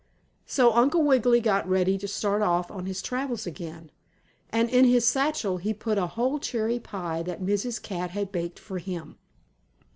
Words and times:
So 0.47 0.73
Uncle 0.73 1.03
Wiggily 1.03 1.41
got 1.41 1.69
ready 1.69 1.95
to 1.99 2.07
start 2.07 2.41
off 2.41 2.71
on 2.71 2.87
his 2.87 3.03
travels 3.03 3.45
again, 3.45 3.91
and 4.49 4.67
in 4.67 4.83
his 4.85 5.05
satchel 5.05 5.57
he 5.57 5.75
put 5.75 5.99
a 5.99 6.07
whole 6.17 6.39
cherry 6.39 6.79
pie 6.79 7.21
that 7.21 7.39
Mrs. 7.43 7.79
Cat 7.79 8.09
had 8.09 8.31
baked 8.31 8.57
for 8.57 8.79
him. 8.79 9.19